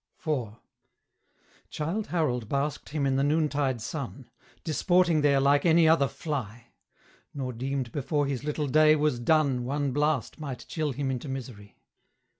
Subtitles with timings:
[0.25, 0.55] IV.
[1.69, 4.31] Childe Harold basked him in the noontide sun,
[4.63, 6.69] Disporting there like any other fly,
[7.35, 11.77] Nor deemed before his little day was done One blast might chill him into misery.